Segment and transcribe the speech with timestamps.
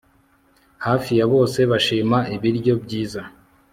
[0.85, 3.21] Hafi ya bose bashima ibiryo byiza